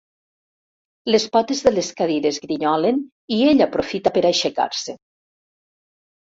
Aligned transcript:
Les 1.15 1.25
potes 1.35 1.61
de 1.67 1.73
les 1.75 1.89
cadires 1.99 2.39
grinyolen 2.45 3.03
i 3.37 3.39
ell 3.53 3.63
aprofita 3.67 4.15
per 4.17 4.25
aixecar-se. 4.31 4.97